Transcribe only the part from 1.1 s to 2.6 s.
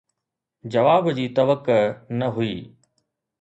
جي توقع نه هئي.